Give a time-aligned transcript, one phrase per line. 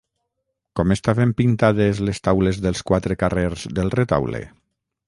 [0.79, 4.43] Com estaven pintades les taules dels quatre carrers del retaule?